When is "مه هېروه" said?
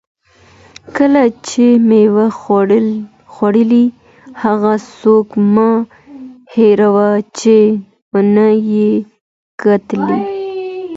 5.53-7.09